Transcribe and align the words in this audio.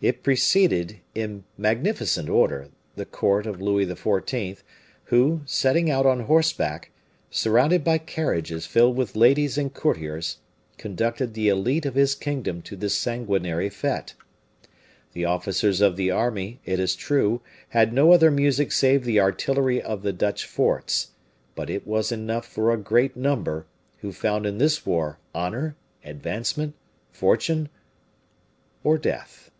It 0.00 0.22
preceded, 0.22 1.00
in 1.12 1.42
magnificent 1.56 2.28
order, 2.28 2.68
the 2.94 3.04
court 3.04 3.48
of 3.48 3.60
Louis 3.60 3.84
XIV., 3.84 4.62
who, 5.06 5.40
setting 5.44 5.90
out 5.90 6.06
on 6.06 6.20
horseback, 6.20 6.92
surrounded 7.32 7.82
by 7.82 7.98
carriages 7.98 8.64
filled 8.64 8.96
with 8.96 9.16
ladies 9.16 9.58
and 9.58 9.74
courtiers, 9.74 10.36
conducted 10.76 11.34
the 11.34 11.48
elite 11.48 11.84
of 11.84 11.96
his 11.96 12.14
kingdom 12.14 12.62
to 12.62 12.76
this 12.76 12.94
sanguinary 12.94 13.68
fete. 13.68 14.14
The 15.14 15.24
officers 15.24 15.80
of 15.80 15.96
the 15.96 16.12
army, 16.12 16.60
it 16.64 16.78
is 16.78 16.94
true, 16.94 17.40
had 17.70 17.92
no 17.92 18.12
other 18.12 18.30
music 18.30 18.70
save 18.70 19.02
the 19.02 19.18
artillery 19.18 19.82
of 19.82 20.02
the 20.02 20.12
Dutch 20.12 20.46
forts; 20.46 21.08
but 21.56 21.68
it 21.68 21.88
was 21.88 22.12
enough 22.12 22.46
for 22.46 22.72
a 22.72 22.76
great 22.78 23.16
number, 23.16 23.66
who 24.02 24.12
found 24.12 24.46
in 24.46 24.58
this 24.58 24.86
war 24.86 25.18
honor, 25.34 25.74
advancement, 26.04 26.76
fortune 27.10 27.68
or 28.84 28.96
death. 28.96 29.50